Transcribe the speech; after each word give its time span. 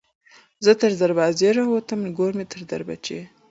ـ 0.33 0.63
زه 0.65 0.71
تر 0.81 0.91
دروازې 1.03 1.49
راوتم 1.57 1.99
نګور 2.07 2.31
مې 2.37 2.45
تر 2.51 2.61
دريچې 2.69 3.19